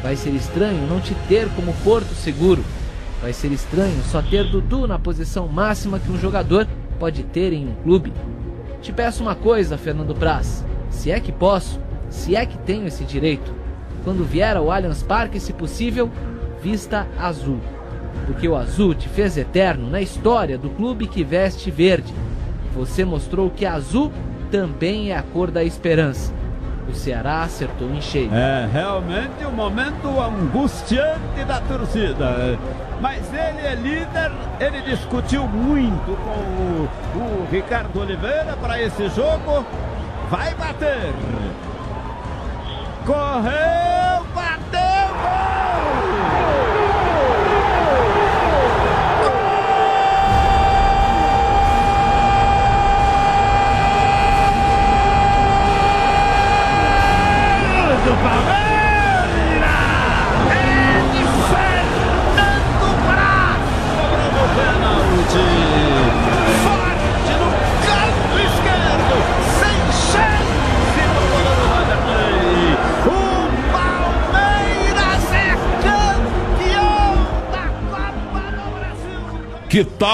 Vai 0.03 0.15
ser 0.15 0.31
estranho 0.31 0.85
não 0.85 1.01
te 1.01 1.15
ter 1.27 1.49
como 1.55 1.73
porto 1.83 2.13
seguro, 2.13 2.63
Vai 3.23 3.31
ser 3.31 3.53
estranho 3.53 4.03
só 4.11 4.21
ter 4.21 4.43
Dudu 4.43 4.85
na 4.85 4.99
posição 4.99 5.47
máxima 5.47 5.97
que 5.97 6.11
um 6.11 6.19
jogador 6.19 6.67
pode 6.99 7.23
ter 7.23 7.53
em 7.53 7.69
um 7.69 7.73
clube. 7.81 8.11
Te 8.81 8.91
peço 8.91 9.23
uma 9.23 9.33
coisa, 9.33 9.77
Fernando 9.77 10.13
Praz, 10.13 10.61
se 10.89 11.09
é 11.09 11.21
que 11.21 11.31
posso, 11.31 11.79
se 12.09 12.35
é 12.35 12.45
que 12.45 12.57
tenho 12.57 12.85
esse 12.85 13.05
direito. 13.05 13.49
Quando 14.03 14.25
vier 14.25 14.57
ao 14.57 14.69
Allianz 14.69 15.01
Parque, 15.01 15.39
se 15.39 15.53
possível, 15.53 16.11
vista 16.61 17.07
azul. 17.17 17.61
Porque 18.25 18.45
o 18.45 18.57
azul 18.57 18.93
te 18.93 19.07
fez 19.07 19.37
eterno 19.37 19.89
na 19.89 20.01
história 20.01 20.57
do 20.57 20.69
clube 20.69 21.07
que 21.07 21.23
veste 21.23 21.71
verde. 21.71 22.13
Você 22.75 23.05
mostrou 23.05 23.49
que 23.49 23.65
azul 23.65 24.11
também 24.51 25.13
é 25.13 25.17
a 25.17 25.23
cor 25.23 25.49
da 25.49 25.63
esperança. 25.63 26.33
O 26.87 26.93
Ceará 26.93 27.43
acertou 27.43 27.89
em 27.89 28.01
cheio. 28.01 28.33
É 28.33 28.67
realmente 28.71 29.45
um 29.45 29.51
momento 29.51 30.19
angustiante 30.19 31.43
da 31.47 31.59
torcida. 31.61 32.57
Mas 32.99 33.21
ele 33.33 33.65
é 33.65 33.75
líder, 33.75 34.31
ele 34.59 34.81
discutiu 34.81 35.47
muito 35.47 36.17
com 36.23 37.19
o, 37.19 37.43
o 37.43 37.47
Ricardo 37.49 37.99
Oliveira 37.99 38.55
para 38.61 38.81
esse 38.81 39.09
jogo. 39.09 39.65
Vai 40.29 40.53
bater. 40.55 41.13
Correu, 43.05 44.02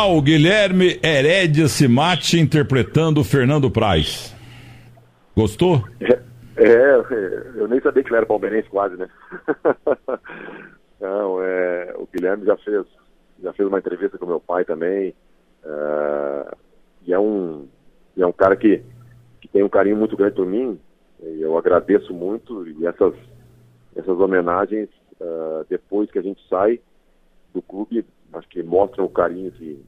Tal 0.10 0.24
Guilherme 0.24 1.00
Herédia 1.04 1.68
Simati 1.68 2.39
interpretando 2.39 3.24
Fernando 3.24 3.70
Praz? 3.70 4.36
Gostou? 5.38 5.84
É, 6.01 6.20
é, 6.58 6.96
eu 7.54 7.68
nem 7.68 7.80
sabia 7.80 8.01
que 8.01 8.10
ele 8.10 8.18
era 8.18 8.25
palmeirense 8.25 8.68
quase, 8.70 8.98
né? 8.98 9.08
Não, 11.00 11.44
é, 11.44 11.94
o 11.96 12.08
Guilherme 12.12 12.44
já 12.44 12.58
fez, 12.58 12.88
já 13.44 13.54
fez 13.54 13.70
uma 13.70 13.78
entrevista 13.78 14.18
com 14.18 14.25
meu 14.25 14.39
pai 14.39 14.66
também. 14.66 15.13
Uh, 15.63 16.58
e 17.06 17.13
é 17.13 17.20
um, 17.20 17.68
é 18.18 18.25
um 18.25 18.34
cara 18.34 18.56
que, 18.56 18.82
que 19.39 19.48
tem 19.48 19.62
um 19.62 19.70
carinho 19.70 19.96
muito 19.96 20.18
grande 20.18 20.34
por 20.34 20.48
mim. 20.48 20.80
E 21.22 21.39
eu 21.39 21.56
agradeço 21.56 22.16
muito. 22.16 22.68
E 22.68 22.88
essas, 22.88 23.13
essas 23.96 24.20
homenagens, 24.20 24.89
uh, 25.22 25.63
depois 25.70 26.10
que 26.10 26.18
a 26.18 26.24
gente 26.24 26.42
sai 26.50 26.82
do 27.54 27.62
clube, 27.62 28.04
acho 28.34 28.50
que 28.50 28.63
mostram 28.63 29.06
o 29.06 29.10
carinho 29.10 29.51
que, 29.51 29.80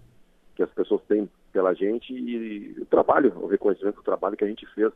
que 0.61 0.63
as 0.63 0.73
pessoas 0.73 1.01
têm 1.07 1.27
pela 1.51 1.73
gente 1.73 2.13
e, 2.13 2.75
o 2.79 2.85
trabalho, 2.85 3.33
o 3.37 3.47
reconhecimento 3.47 3.95
do 3.95 4.03
trabalho 4.03 4.37
que 4.37 4.43
a 4.43 4.47
gente 4.47 4.65
fez 4.73 4.91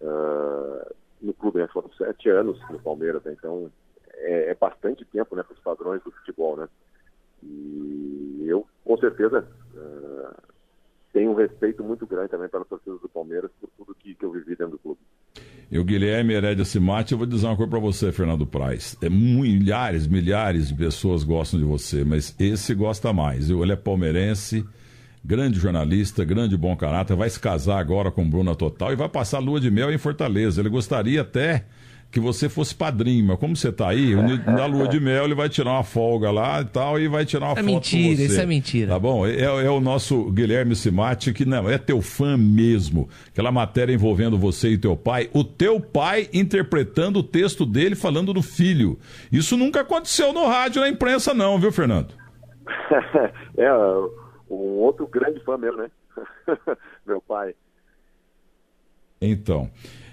uh, 0.00 0.94
no 1.20 1.34
clube. 1.34 1.58
Né? 1.58 1.68
Foram 1.68 1.90
sete 1.94 2.28
anos 2.30 2.58
no 2.70 2.78
Palmeiras, 2.78 3.22
né? 3.24 3.34
então 3.36 3.70
é, 4.14 4.50
é, 4.50 4.54
bastante 4.54 5.04
tempo 5.06 5.34
né, 5.34 5.42
para 5.42 5.54
os 5.54 5.60
padrões 5.60 6.02
do 6.04 6.12
futebol. 6.12 6.56
Né? 6.56 6.68
E 7.42 8.44
eu, 8.46 8.66
com 8.84 8.96
certeza, 8.98 9.46
uh, 9.74 10.34
tenho 11.12 11.32
um 11.32 11.34
respeito 11.34 11.82
muito 11.82 12.06
grande 12.06 12.30
também 12.30 12.48
pela 12.48 12.64
torcida 12.64 12.96
do 12.96 13.08
Palmeiras 13.08 13.50
por 13.60 13.68
tudo 13.76 13.94
que, 13.96 14.14
que 14.14 14.24
eu 14.24 14.30
vivi 14.30 14.50
dentro 14.50 14.70
do 14.70 14.78
clube. 14.78 15.00
E 15.70 15.78
o 15.78 15.84
Guilherme 15.84 16.34
Herédia 16.34 16.64
Simati, 16.64 17.12
eu 17.12 17.18
vou 17.18 17.26
dizer 17.26 17.46
uma 17.46 17.56
coisa 17.56 17.70
para 17.70 17.80
você, 17.80 18.12
Fernando 18.12 18.46
Praz. 18.46 18.96
É, 19.02 19.08
milhares, 19.08 20.06
milhares 20.06 20.68
de 20.68 20.74
pessoas 20.74 21.24
gostam 21.24 21.58
de 21.58 21.66
você, 21.66 22.04
mas 22.04 22.34
esse 22.38 22.74
gosta 22.74 23.12
mais. 23.12 23.50
Ele 23.50 23.72
é 23.72 23.76
palmeirense, 23.76 24.64
grande 25.24 25.58
jornalista, 25.58 26.24
grande 26.24 26.56
bom 26.56 26.76
caráter, 26.76 27.16
vai 27.16 27.30
se 27.30 27.40
casar 27.40 27.78
agora 27.78 28.10
com 28.10 28.28
Bruna 28.28 28.54
Total 28.54 28.92
e 28.92 28.96
vai 28.96 29.08
passar 29.08 29.38
lua 29.38 29.58
de 29.58 29.70
mel 29.70 29.90
em 29.90 29.96
Fortaleza. 29.96 30.60
Ele 30.60 30.68
gostaria 30.68 31.22
até 31.22 31.64
que 32.10 32.20
você 32.20 32.48
fosse 32.48 32.72
padrinho, 32.72 33.26
mas 33.26 33.38
como 33.40 33.56
você 33.56 33.70
está 33.70 33.88
aí, 33.88 34.14
na 34.46 34.66
lua 34.66 34.86
de 34.86 35.00
mel 35.00 35.24
ele 35.24 35.34
vai 35.34 35.48
tirar 35.48 35.72
uma 35.72 35.82
folga 35.82 36.30
lá 36.30 36.60
e 36.60 36.64
tal 36.66 37.00
e 37.00 37.08
vai 37.08 37.24
tirar 37.24 37.46
uma 37.46 37.52
é 37.52 37.56
foto 37.56 37.64
mentira, 37.64 38.10
com 38.10 38.16
você. 38.16 38.24
Isso 38.26 38.40
é 38.40 38.46
mentira, 38.46 38.92
Tá 38.92 38.98
bom? 38.98 39.26
É, 39.26 39.40
é, 39.40 39.70
o 39.70 39.80
nosso 39.80 40.30
Guilherme 40.30 40.76
Simati, 40.76 41.32
que 41.32 41.44
não, 41.44 41.68
é 41.68 41.78
teu 41.78 42.00
fã 42.00 42.36
mesmo. 42.36 43.08
Aquela 43.32 43.50
matéria 43.50 43.92
envolvendo 43.92 44.38
você 44.38 44.68
e 44.68 44.78
teu 44.78 44.96
pai, 44.96 45.28
o 45.32 45.42
teu 45.42 45.80
pai 45.80 46.28
interpretando 46.32 47.18
o 47.18 47.22
texto 47.22 47.66
dele 47.66 47.96
falando 47.96 48.32
do 48.32 48.42
filho. 48.42 48.96
Isso 49.32 49.56
nunca 49.56 49.80
aconteceu 49.80 50.32
no 50.32 50.46
rádio, 50.46 50.82
na 50.82 50.88
imprensa 50.88 51.34
não, 51.34 51.58
viu, 51.58 51.72
Fernando? 51.72 52.14
é, 53.58 53.68
um 54.54 54.78
outro 54.78 55.06
grande 55.06 55.40
fã 55.40 55.56
mesmo, 55.56 55.78
né? 55.78 55.90
Meu 57.06 57.20
pai. 57.20 57.54
Então, 59.20 59.70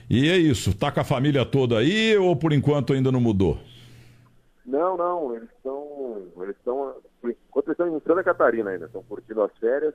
e 0.10 0.30
é 0.30 0.38
isso, 0.38 0.78
tá 0.78 0.92
com 0.92 1.00
a 1.00 1.06
família 1.06 1.46
toda 1.46 1.78
aí 1.78 2.18
ou 2.18 2.36
por 2.36 2.54
enquanto 2.54 2.94
ainda 2.94 3.12
não 3.12 3.22
mudou? 3.22 3.58
Não, 4.66 4.96
não, 4.96 5.36
eles 5.36 5.50
estão. 5.56 6.22
Eles 6.42 6.56
estão. 6.56 6.96
Por 7.20 7.32
enquanto 7.32 7.68
eles 7.68 7.80
estão 7.80 7.98
em 7.98 8.00
Santa 8.02 8.24
Catarina 8.24 8.70
ainda, 8.70 8.86
estão 8.86 9.04
curtindo 9.04 9.42
as 9.42 9.52
férias 9.58 9.94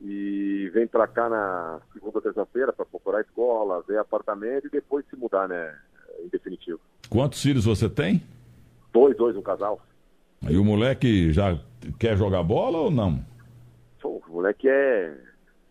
e 0.00 0.70
vem 0.72 0.86
para 0.86 1.06
cá 1.06 1.28
na 1.28 1.80
segunda 1.92 2.20
terça-feira 2.20 2.72
para 2.72 2.84
procurar 2.84 3.20
escola, 3.20 3.84
ver 3.86 3.98
apartamento 3.98 4.66
e 4.66 4.70
depois 4.70 5.04
se 5.08 5.16
mudar, 5.16 5.48
né? 5.48 5.74
Em 6.22 6.28
definitivo. 6.28 6.80
Quantos 7.08 7.42
filhos 7.42 7.64
você 7.64 7.88
tem? 7.88 8.22
Dois, 8.92 9.16
dois, 9.16 9.36
um 9.36 9.42
casal. 9.42 9.80
E 10.48 10.56
o 10.56 10.64
moleque 10.64 11.32
já 11.32 11.58
quer 11.98 12.16
jogar 12.16 12.42
bola 12.42 12.78
ou 12.78 12.90
não? 12.90 13.24
Pô, 14.04 14.22
o 14.28 14.32
moleque 14.32 14.68
é, 14.68 15.16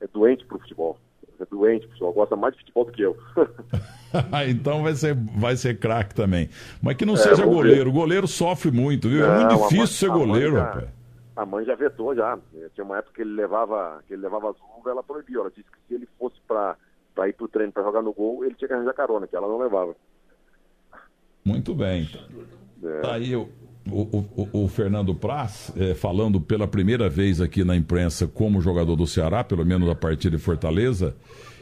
é 0.01 0.07
doente 0.07 0.43
pro 0.47 0.57
futebol 0.57 0.97
é 1.39 1.45
doente, 1.45 1.87
pessoal, 1.87 2.13
gosta 2.13 2.35
mais 2.35 2.53
de 2.53 2.61
futebol 2.61 2.85
do 2.85 2.91
que 2.91 3.01
eu. 3.01 3.17
então 4.49 4.81
vai 4.81 4.93
ser, 4.93 5.15
vai 5.15 5.55
ser 5.55 5.77
craque 5.77 6.15
também. 6.15 6.49
Mas 6.81 6.95
que 6.95 7.05
não 7.05 7.15
é, 7.15 7.17
seja 7.17 7.45
goleiro. 7.45 7.89
O 7.89 7.93
goleiro 7.93 8.27
sofre 8.27 8.71
muito, 8.71 9.09
viu? 9.09 9.25
Não, 9.25 9.33
é 9.33 9.39
muito 9.39 9.63
difícil 9.63 9.77
mãe, 9.77 9.87
ser 9.87 10.09
goleiro, 10.09 10.55
já, 10.55 10.63
rapaz. 10.63 10.89
A 11.35 11.45
mãe 11.45 11.65
já 11.65 11.75
vetou 11.75 12.15
já. 12.15 12.39
Tinha 12.73 12.85
uma 12.85 12.97
época 12.97 13.15
que 13.15 13.21
ele 13.21 13.33
levava, 13.33 14.01
que 14.07 14.13
ele 14.13 14.21
levava 14.21 14.51
as 14.51 14.55
luvas, 14.59 14.91
ela 14.91 15.03
proibiu. 15.03 15.41
Ela 15.41 15.49
disse 15.49 15.69
que 15.69 15.77
se 15.87 15.95
ele 15.95 16.07
fosse 16.17 16.39
para 16.47 16.77
para 17.13 17.29
ir 17.29 17.33
pro 17.33 17.47
treino 17.47 17.71
para 17.71 17.83
jogar 17.83 18.01
no 18.01 18.13
gol, 18.13 18.43
ele 18.43 18.55
tinha 18.55 18.67
que 18.67 18.73
arranjar 18.73 18.93
carona, 18.93 19.27
que 19.27 19.35
ela 19.35 19.47
não 19.47 19.59
levava. 19.59 19.95
Muito 21.45 21.75
bem. 21.75 22.09
É. 22.83 22.99
Tá 23.01 23.13
aí 23.15 23.35
o, 23.35 23.47
o, 23.89 24.25
o, 24.35 24.63
o 24.63 24.67
Fernando 24.67 25.13
Praz 25.13 25.71
é, 25.77 25.93
falando 25.93 26.39
pela 26.39 26.67
primeira 26.67 27.09
vez 27.09 27.41
aqui 27.41 27.63
na 27.63 27.75
imprensa 27.75 28.27
como 28.27 28.61
jogador 28.61 28.95
do 28.95 29.05
Ceará, 29.05 29.43
pelo 29.43 29.65
menos 29.65 29.89
a 29.89 29.95
partir 29.95 30.29
de 30.29 30.37
Fortaleza. 30.37 31.15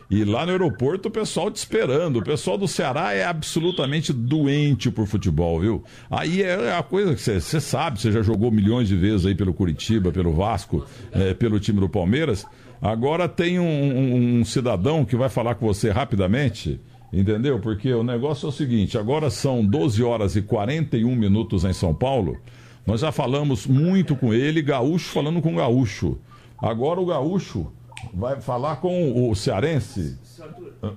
E 0.10 0.26
lá 0.26 0.46
no 0.46 0.52
aeroporto 0.52 1.08
o 1.08 1.12
pessoal 1.12 1.50
te 1.50 1.56
esperando. 1.56 2.20
O 2.20 2.24
pessoal 2.24 2.58
do 2.58 2.68
Ceará 2.68 3.14
é 3.14 3.24
absolutamente 3.24 4.12
doente 4.12 4.92
por 4.92 5.08
futebol, 5.08 5.62
viu? 5.62 5.84
Aí 6.10 6.44
é 6.44 6.76
a 6.76 6.84
coisa 6.84 7.16
que 7.16 7.22
você 7.22 7.62
sabe, 7.62 8.02
você 8.02 8.12
já 8.12 8.22
jogou 8.22 8.52
milhões 8.52 8.90
de 8.90 8.96
vezes 8.98 9.26
aí 9.26 9.34
pelo 9.34 9.54
Curitiba, 9.54 10.12
pelo 10.12 10.34
Vasco, 10.34 10.86
é, 11.14 11.34
pelo 11.34 11.62
time 11.62 11.80
do 11.80 11.88
Palmeiras. 11.88 12.46
Agora 12.82 13.30
tem 13.30 13.58
um, 13.58 13.64
um, 13.64 14.40
um 14.40 14.46
cidadão 14.46 15.06
que 15.06 15.16
vai 15.16 15.30
falar 15.30 15.56
com 15.56 15.66
você 15.66 15.90
rapidamente 15.92 16.78
Entendeu? 17.12 17.60
Porque 17.60 17.94
o 17.94 18.04
negócio 18.04 18.46
é 18.46 18.50
o 18.50 18.54
seguinte: 18.54 18.98
agora 18.98 19.30
são 19.30 19.66
12 19.66 20.02
horas 20.04 20.36
e 20.36 20.42
41 20.42 21.14
minutos 21.16 21.66
em 21.66 21.74
São 21.74 21.94
Paulo. 21.94 22.38
Nós 22.86 23.02
já 23.02 23.12
falamos 23.12 23.68
muito 23.68 24.16
com 24.16 24.34
ele, 24.34 24.62
gaúcho 24.62 25.10
falando 25.10 25.42
com 25.42 25.56
gaúcho. 25.56 26.18
Agora 26.58 27.00
o 27.00 27.06
gaúcho 27.06 27.72
vai 28.14 28.40
falar 28.42 28.78
com 28.78 29.30
o 29.30 29.36
cearense. 29.36 30.18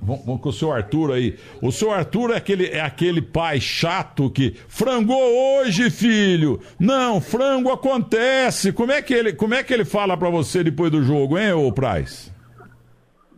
Com 0.07 0.49
o 0.49 0.53
senhor 0.53 0.73
Arthur 0.73 1.13
aí. 1.13 1.37
O 1.61 1.71
senhor 1.71 1.93
Arthur 1.93 2.31
é 2.31 2.37
aquele, 2.37 2.67
é 2.67 2.81
aquele 2.81 3.21
pai 3.21 3.61
chato 3.61 4.31
que 4.31 4.55
frangou 4.69 5.21
hoje, 5.61 5.91
filho. 5.91 6.61
Não, 6.79 7.21
frango 7.21 7.71
acontece. 7.71 8.73
Como 8.73 8.93
é 8.93 9.03
que 9.03 9.13
ele, 9.13 9.33
como 9.35 9.53
é 9.53 9.63
que 9.63 9.75
ele 9.75 9.85
fala 9.85 10.17
para 10.17 10.31
você 10.31 10.65
depois 10.65 10.91
do 10.91 11.03
jogo, 11.03 11.39
hein, 11.39 11.53
ô 11.53 11.71
Praz? 11.71 12.34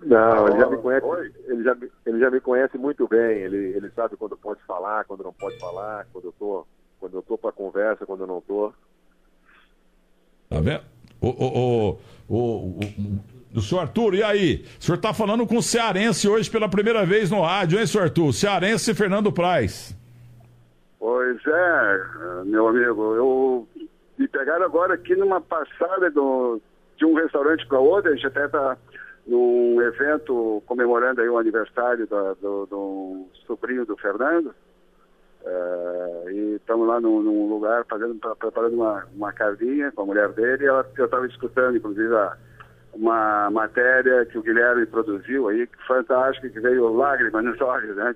Não, 0.06 0.48
ele 0.48 0.58
já 0.60 0.70
me 0.70 0.76
conhece, 0.76 1.06
ele 1.48 1.64
já, 1.64 1.76
ele 2.06 2.20
já 2.20 2.30
me 2.30 2.40
conhece 2.40 2.78
muito 2.78 3.08
bem. 3.08 3.38
Ele, 3.38 3.56
ele 3.76 3.90
sabe 3.90 4.16
quando 4.16 4.36
pode 4.36 4.62
falar, 4.62 5.04
quando 5.04 5.24
não 5.24 5.32
pode 5.32 5.58
falar, 5.58 6.06
quando 6.12 6.26
eu 6.26 6.32
tô, 6.38 6.64
quando 7.00 7.14
eu 7.14 7.22
tô 7.22 7.36
para 7.36 7.50
conversa, 7.50 8.06
quando 8.06 8.20
eu 8.20 8.26
não 8.28 8.40
tô. 8.40 8.72
Tá 10.48 10.60
vendo? 10.60 10.82
O, 11.20 11.28
o, 11.28 11.98
o, 12.28 12.36
o, 12.36 12.80
o, 13.56 13.60
senhor 13.60 13.80
Arthur, 13.80 14.14
e 14.14 14.22
aí? 14.22 14.64
O 14.78 14.84
senhor 14.84 14.98
tá 14.98 15.12
falando 15.12 15.44
com 15.44 15.56
o 15.56 15.62
cearense 15.62 16.28
hoje 16.28 16.48
pela 16.48 16.68
primeira 16.68 17.04
vez 17.04 17.28
no 17.28 17.42
rádio, 17.42 17.80
hein, 17.80 17.86
senhor 17.86 18.04
Arthur? 18.04 18.32
Cearense 18.32 18.94
Fernando 18.94 19.32
Praz. 19.32 19.92
Pois 21.00 21.44
é, 21.44 22.00
meu 22.44 22.68
amigo, 22.68 23.14
eu 23.16 23.68
me 24.16 24.28
pegaram 24.28 24.64
agora 24.64 24.94
aqui 24.94 25.16
numa 25.16 25.40
passada 25.40 26.08
do, 26.12 26.60
de 26.96 27.04
um 27.04 27.14
restaurante 27.14 27.66
para 27.66 27.80
outro, 27.80 28.12
a 28.12 28.14
gente 28.14 28.26
até 28.28 28.46
tá 28.46 28.76
num 29.26 29.82
evento 29.82 30.62
comemorando 30.66 31.20
aí 31.20 31.28
o 31.28 31.38
aniversário 31.38 32.06
da, 32.06 32.34
do, 32.34 32.66
do, 32.66 33.26
sobrinho 33.46 33.84
do 33.84 33.96
Fernando. 33.96 34.54
Uh, 35.42 36.30
e 36.30 36.54
estamos 36.56 36.88
lá 36.88 37.00
num, 37.00 37.22
num, 37.22 37.48
lugar 37.48 37.84
fazendo, 37.86 38.16
preparando 38.36 38.74
uma, 38.74 39.06
uma 39.14 39.32
carninha 39.32 39.92
com 39.92 40.02
a 40.02 40.06
mulher 40.06 40.28
dele. 40.30 40.66
Ela, 40.66 40.88
eu 40.96 41.04
estava 41.04 41.26
escutando, 41.26 41.76
inclusive, 41.76 42.14
a, 42.14 42.36
uma 42.92 43.50
matéria 43.50 44.24
que 44.26 44.38
o 44.38 44.42
Guilherme 44.42 44.86
produziu 44.86 45.48
aí, 45.48 45.66
que 45.66 45.86
fantástica, 45.86 46.48
que 46.48 46.60
veio 46.60 46.92
lágrimas 46.92 47.44
nos 47.44 47.60
olhos, 47.60 47.94
né? 47.96 48.14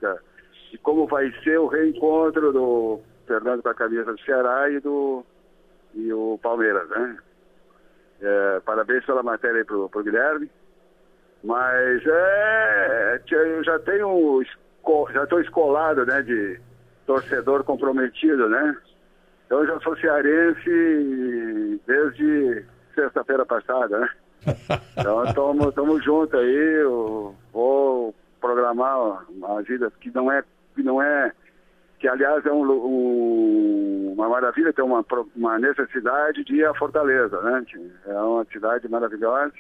De 0.70 0.78
como 0.78 1.06
vai 1.06 1.30
ser 1.42 1.58
o 1.58 1.66
reencontro 1.66 2.52
do 2.52 3.00
Fernando 3.26 3.62
com 3.62 3.68
a 3.68 3.74
camisa 3.74 4.12
do 4.12 4.20
Ceará 4.22 4.70
e 4.70 4.80
do 4.80 5.24
e 5.94 6.12
o 6.12 6.38
Palmeiras, 6.42 6.88
né? 6.88 7.18
É, 8.22 8.60
parabéns 8.60 9.04
pela 9.04 9.22
matéria 9.22 9.58
aí 9.58 9.64
pro, 9.64 9.88
pro 9.88 10.02
Guilherme. 10.02 10.50
Mas 11.42 12.02
é, 12.06 13.20
eu 13.30 13.64
já 13.64 13.78
tenho, 13.78 14.42
já 15.12 15.24
estou 15.24 15.40
escolado, 15.40 16.04
né, 16.04 16.22
de 16.22 16.60
torcedor 17.06 17.64
comprometido, 17.64 18.48
né? 18.48 18.76
Eu 19.48 19.66
já 19.66 19.80
sou 19.80 19.96
cearense 19.96 21.80
desde 21.86 22.64
sexta-feira 22.94 23.44
passada, 23.46 23.98
né? 23.98 24.08
Então 24.98 25.68
estamos 25.68 26.04
juntos 26.04 26.38
aí, 26.38 26.80
eu 26.82 27.34
vou 27.52 28.14
programar 28.40 29.24
uma 29.30 29.62
vida 29.62 29.90
que 30.00 30.10
não 30.14 30.30
é, 30.30 30.42
que 30.74 30.82
não 30.82 31.00
é, 31.02 31.32
que 31.98 32.06
aliás 32.06 32.44
é 32.46 32.52
um, 32.52 32.64
um, 32.70 34.14
uma 34.14 34.28
maravilha, 34.28 34.72
tem 34.72 34.84
uma, 34.84 35.04
uma 35.34 35.58
necessidade 35.58 36.44
de 36.44 36.56
ir 36.56 36.66
à 36.66 36.74
Fortaleza, 36.74 37.40
né? 37.42 37.64
É 38.06 38.14
uma 38.14 38.44
cidade 38.46 38.88
maravilhosa 38.88 39.52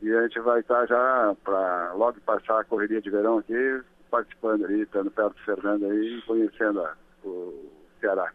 e 0.00 0.12
a 0.12 0.22
gente 0.22 0.40
vai 0.40 0.60
estar 0.60 0.86
já 0.86 1.34
para 1.44 1.92
logo 1.94 2.20
passar 2.20 2.60
a 2.60 2.64
correria 2.64 3.00
de 3.00 3.10
verão 3.10 3.38
aqui, 3.38 3.80
participando 4.10 4.64
ali, 4.64 4.82
estando 4.82 5.10
perto 5.10 5.34
do 5.34 5.44
Fernando 5.44 5.84
aí, 5.86 6.22
conhecendo 6.26 6.80
a, 6.80 6.94
o 7.24 7.70
Ceará. 8.00 8.30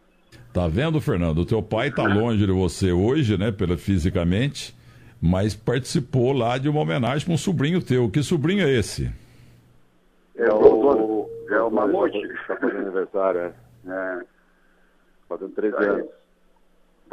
Tá 0.51 0.67
vendo, 0.67 0.99
Fernando? 0.99 1.39
O 1.39 1.45
teu 1.45 1.61
pai 1.63 1.89
tá 1.89 2.03
longe 2.03 2.45
de 2.45 2.51
você 2.51 2.91
hoje, 2.91 3.37
né, 3.37 3.51
pela, 3.51 3.77
fisicamente, 3.77 4.75
mas 5.21 5.55
participou 5.55 6.33
lá 6.33 6.57
de 6.57 6.69
uma 6.69 6.81
homenagem 6.81 7.25
para 7.25 7.33
um 7.33 7.37
sobrinho 7.37 7.81
teu. 7.81 8.09
Que 8.09 8.21
sobrinho 8.21 8.65
é 8.65 8.71
esse? 8.71 9.11
É 10.35 10.51
o, 10.51 11.29
é 11.49 11.61
o 11.61 11.71
Mamute. 11.71 12.17
Está 12.17 12.57
fazendo 12.57 12.79
aniversário, 12.79 13.39
é. 13.39 13.53
É. 13.87 14.21
Fazendo 15.29 15.53
13 15.53 15.75
Aí. 15.77 15.85
anos. 15.87 16.22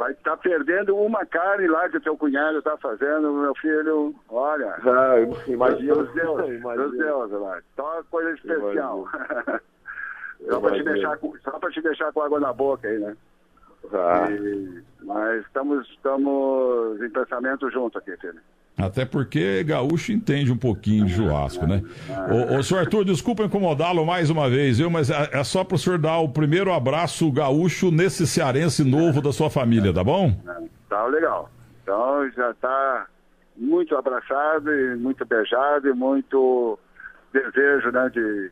Vai 0.01 0.13
estar 0.13 0.35
perdendo 0.37 0.97
uma 0.97 1.23
carne 1.27 1.67
lá 1.67 1.87
que 1.87 1.97
o 1.97 2.01
teu 2.01 2.17
cunhado 2.17 2.57
está 2.57 2.75
fazendo, 2.77 3.31
meu 3.33 3.53
filho. 3.53 4.15
Olha. 4.29 4.75
Ah, 4.83 5.13
imagina. 5.45 5.93
Dos 5.93 6.11
deuses, 6.15 6.59
dos 6.63 6.97
deuses 6.97 7.39
lá. 7.39 7.61
Só 7.75 7.93
uma 7.93 8.03
coisa 8.05 8.31
especial. 8.31 9.07
só 10.49 10.59
para 10.59 10.71
te, 10.75 10.83
deixar 10.83 11.19
só 11.43 11.59
pra 11.59 11.69
te 11.69 11.81
deixar 11.83 12.11
com 12.13 12.21
água 12.23 12.39
na 12.39 12.51
boca 12.51 12.87
aí, 12.87 12.97
né? 12.97 13.15
Ah, 13.93 14.27
E- 14.31 14.81
mas 15.03 15.45
estamos, 15.45 15.87
estamos 15.89 16.99
em 16.99 17.09
pensamento 17.11 17.69
junto 17.69 17.99
aqui, 17.99 18.17
filho. 18.17 18.41
Até 18.77 19.05
porque 19.05 19.63
gaúcho 19.63 20.11
entende 20.11 20.51
um 20.51 20.57
pouquinho 20.57 21.05
de 21.05 21.13
churrasco, 21.13 21.67
né? 21.67 21.83
Ô, 22.29 22.57
ô, 22.57 22.63
senhor 22.63 22.79
Arthur, 22.79 23.05
desculpa 23.05 23.43
incomodá-lo 23.43 24.05
mais 24.05 24.29
uma 24.29 24.49
vez, 24.49 24.79
viu? 24.79 24.89
Mas 24.89 25.09
é, 25.09 25.29
é 25.33 25.43
só 25.43 25.63
para 25.63 25.75
o 25.75 25.77
senhor 25.77 25.99
dar 25.99 26.19
o 26.19 26.29
primeiro 26.29 26.71
abraço 26.73 27.31
gaúcho 27.31 27.91
nesse 27.91 28.25
cearense 28.25 28.83
novo 28.83 29.21
da 29.21 29.31
sua 29.31 29.49
família, 29.49 29.93
tá 29.93 30.03
bom? 30.03 30.33
Tá 30.89 31.05
legal. 31.05 31.49
Então 31.83 32.29
já 32.31 32.51
está 32.51 33.07
muito 33.55 33.95
abraçado 33.95 34.73
e 34.73 34.95
muito 34.95 35.25
beijado 35.25 35.87
e 35.87 35.93
muito 35.93 36.79
desejo 37.31 37.91
né, 37.91 38.09
de, 38.09 38.51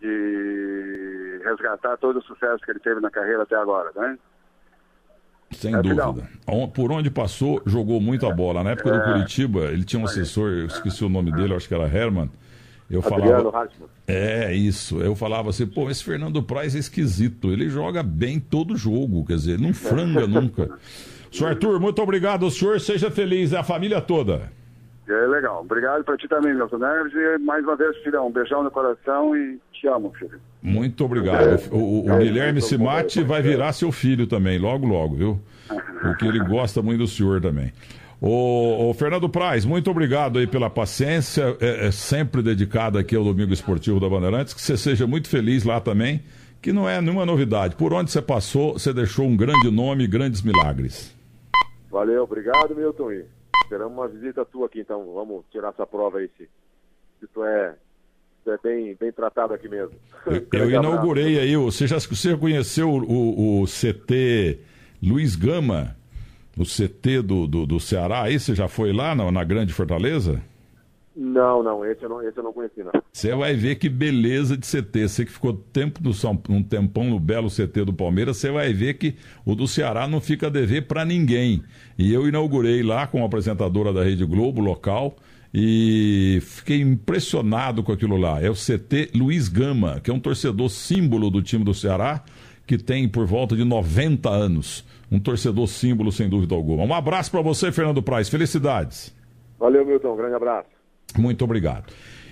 de 0.00 1.40
resgatar 1.44 1.96
todo 1.96 2.18
o 2.18 2.22
sucesso 2.22 2.62
que 2.64 2.70
ele 2.70 2.80
teve 2.80 3.00
na 3.00 3.10
carreira 3.10 3.44
até 3.44 3.56
agora, 3.56 3.90
né? 3.94 4.18
Sem 5.60 5.74
É, 5.74 5.82
dúvida. 5.82 6.12
final. 6.46 6.68
Por 6.68 6.90
onde 6.90 7.10
passou, 7.10 7.60
jogou 7.66 8.00
muita 8.00 8.30
bola. 8.34 8.64
Na 8.64 8.70
época 8.70 8.90
do 8.90 8.96
É. 8.96 9.12
Curitiba, 9.12 9.66
ele 9.66 9.84
tinha 9.84 10.00
um 10.00 10.04
assessor, 10.06 10.50
eu 10.50 10.66
esqueci 10.66 11.04
o 11.04 11.08
nome 11.08 11.30
dele, 11.30 11.54
acho 11.54 11.68
que 11.68 11.74
era 11.74 11.84
Herman. 11.84 12.30
Eu 12.90 13.00
Adriano 13.00 13.50
falava. 13.52 13.58
Hartmann. 13.58 13.88
É, 14.08 14.52
isso. 14.54 15.00
Eu 15.00 15.14
falava 15.14 15.50
assim, 15.50 15.66
pô, 15.66 15.88
esse 15.90 16.02
Fernando 16.02 16.42
Praz 16.42 16.74
é 16.74 16.78
esquisito. 16.78 17.52
Ele 17.52 17.68
joga 17.68 18.02
bem 18.02 18.40
todo 18.40 18.76
jogo, 18.76 19.24
quer 19.26 19.34
dizer, 19.36 19.58
não 19.60 19.72
franga 19.74 20.26
nunca. 20.26 20.70
Senhor 21.30 21.50
Arthur, 21.50 21.78
muito 21.78 22.02
obrigado. 22.02 22.44
O 22.46 22.50
senhor 22.50 22.80
seja 22.80 23.10
feliz, 23.10 23.52
é 23.52 23.58
a 23.58 23.62
família 23.62 24.00
toda. 24.00 24.50
É 25.06 25.26
legal. 25.26 25.60
Obrigado 25.60 26.02
para 26.04 26.16
ti 26.16 26.26
também, 26.26 26.54
Milton 26.54 26.78
Neves. 26.78 27.12
E 27.14 27.38
mais 27.38 27.62
uma 27.64 27.76
vez, 27.76 27.96
filhão, 27.98 28.26
um 28.28 28.32
beijão 28.32 28.64
no 28.64 28.70
coração 28.70 29.36
e 29.36 29.58
te 29.72 29.86
amo, 29.86 30.12
filho. 30.18 30.40
Muito 30.62 31.04
obrigado. 31.04 31.58
O, 31.70 31.76
o- 31.78 32.12
o 32.12 32.18
Guilherme 32.18 32.60
Simati 32.60 33.22
vai 33.22 33.40
virar 33.42 33.72
seu 33.72 33.90
filho 33.90 34.26
também, 34.26 34.58
logo, 34.58 34.86
logo, 34.86 35.14
viu? 35.16 35.40
Porque 36.02 36.24
ele 36.26 36.38
gosta 36.44 36.82
muito 36.82 36.98
do 36.98 37.06
senhor 37.06 37.40
também. 37.40 37.72
Ô, 38.20 38.90
ô, 38.90 38.94
Fernando 38.94 39.28
Praz, 39.30 39.64
muito 39.64 39.90
obrigado 39.90 40.38
aí 40.38 40.46
pela 40.46 40.68
paciência, 40.68 41.56
é, 41.60 41.86
é 41.86 41.90
sempre 41.90 42.42
dedicado 42.42 42.98
aqui 42.98 43.16
ao 43.16 43.24
Domingo 43.24 43.52
Esportivo 43.54 43.98
da 43.98 44.08
Bandeirantes, 44.10 44.52
que 44.52 44.60
você 44.60 44.76
seja 44.76 45.06
muito 45.06 45.28
feliz 45.30 45.64
lá 45.64 45.80
também, 45.80 46.22
que 46.60 46.70
não 46.70 46.86
é 46.86 47.00
nenhuma 47.00 47.24
novidade. 47.24 47.74
Por 47.76 47.94
onde 47.94 48.10
você 48.10 48.20
passou, 48.20 48.74
você 48.74 48.92
deixou 48.92 49.24
um 49.26 49.34
grande 49.34 49.70
nome, 49.70 50.06
grandes 50.06 50.42
milagres. 50.42 51.16
Valeu, 51.90 52.24
obrigado, 52.24 52.76
Milton. 52.76 53.10
E 53.12 53.24
esperamos 53.64 53.96
uma 53.96 54.06
visita 54.08 54.44
tua 54.44 54.66
aqui, 54.66 54.80
então. 54.80 55.02
Vamos 55.14 55.42
tirar 55.50 55.70
essa 55.70 55.86
prova 55.86 56.18
aí, 56.18 56.28
se, 56.36 56.44
se 57.20 57.26
tu 57.32 57.42
é, 57.42 57.74
é 58.46 58.56
bem, 58.62 58.96
bem 58.98 59.12
tratado 59.12 59.52
aqui 59.54 59.68
mesmo. 59.68 59.92
Eu, 60.52 60.70
inaugurei 60.70 61.38
aí, 61.38 61.56
você 61.56 61.86
já 61.86 61.98
você 61.98 62.36
conheceu 62.36 62.88
o, 62.90 63.02
o- 63.02 63.62
o 63.62 63.66
CT 63.66 64.58
Luiz 65.02 65.36
Gama, 65.36 65.96
o 66.56 66.64
CT 66.64 67.22
do, 67.22 67.46
do, 67.46 67.66
do 67.66 67.80
Ceará, 67.80 68.22
aí 68.22 68.38
você 68.38 68.54
já 68.54 68.68
foi 68.68 68.92
lá 68.92 69.14
na, 69.14 69.30
na 69.30 69.44
Grande 69.44 69.72
Fortaleza? 69.72 70.42
Não, 71.16 71.62
não, 71.62 71.84
esse 71.84 72.02
eu 72.02 72.08
não, 72.08 72.22
esse 72.22 72.38
eu 72.38 72.42
não 72.44 72.52
conheci, 72.52 72.82
não. 72.82 72.92
Você 73.12 73.34
vai 73.34 73.54
ver 73.54 73.74
que 73.76 73.88
beleza 73.88 74.56
de 74.56 74.64
CT. 74.66 75.08
Você 75.08 75.24
que 75.24 75.32
ficou 75.32 75.52
tempo 75.52 76.00
no 76.02 76.14
São, 76.14 76.40
um 76.48 76.62
tempão 76.62 77.04
no 77.04 77.18
belo 77.18 77.48
CT 77.50 77.84
do 77.84 77.92
Palmeiras, 77.92 78.36
você 78.36 78.50
vai 78.50 78.72
ver 78.72 78.94
que 78.94 79.16
o 79.44 79.54
do 79.54 79.66
Ceará 79.66 80.06
não 80.06 80.20
fica 80.20 80.46
a 80.46 80.50
dever 80.50 80.86
para 80.86 81.04
ninguém. 81.04 81.62
E 81.98 82.12
eu 82.14 82.28
inaugurei 82.28 82.82
lá 82.82 83.06
com 83.06 83.22
a 83.22 83.26
apresentadora 83.26 83.92
da 83.92 84.04
Rede 84.04 84.24
Globo 84.24 84.60
local 84.60 85.16
e 85.52 86.38
fiquei 86.42 86.80
impressionado 86.80 87.82
com 87.82 87.92
aquilo 87.92 88.16
lá. 88.16 88.40
É 88.40 88.48
o 88.48 88.54
CT 88.54 89.10
Luiz 89.14 89.48
Gama, 89.48 90.00
que 90.00 90.10
é 90.10 90.14
um 90.14 90.20
torcedor 90.20 90.68
símbolo 90.68 91.30
do 91.30 91.42
time 91.42 91.64
do 91.64 91.74
Ceará, 91.74 92.22
que 92.66 92.78
tem 92.78 93.08
por 93.08 93.26
volta 93.26 93.56
de 93.56 93.64
90 93.64 94.28
anos. 94.30 94.84
Um 95.10 95.18
torcedor 95.18 95.66
símbolo, 95.66 96.12
sem 96.12 96.28
dúvida 96.28 96.54
alguma. 96.54 96.84
Um 96.84 96.94
abraço 96.94 97.30
para 97.30 97.42
você, 97.42 97.72
Fernando 97.72 98.00
Praz. 98.00 98.28
Felicidades. 98.28 99.12
Valeu, 99.58 99.84
Milton. 99.84 100.14
Grande 100.16 100.36
abraço. 100.36 100.68
Muito 101.18 101.44
obrigado. 101.44 101.92